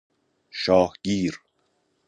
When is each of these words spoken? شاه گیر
شاه 0.51 0.93
گیر 1.03 1.41